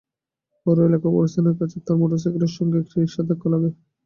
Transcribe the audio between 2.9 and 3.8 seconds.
রিকশার ধাক্কা লাগে।